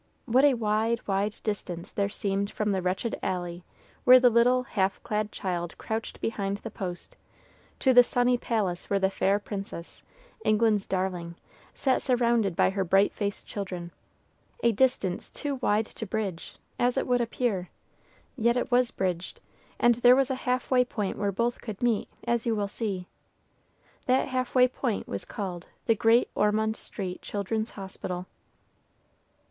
[0.25, 3.63] What a wide, wide distance there seemed from the wretched alley
[4.03, 7.15] where the little, half clad child crouched behind the post,
[7.81, 10.01] to the sunny palace where the fair princess,
[10.43, 11.35] England's darling,
[11.75, 13.91] sat surrounded by her bright faced children,
[14.63, 17.69] a distance too wide to bridge, as it would appear;
[18.35, 19.39] yet it was bridged,
[19.77, 23.05] and there was a half way point where both could meet, as you will see.
[24.07, 28.25] That half way point was called "The Great Ormond Street Child's Hospital."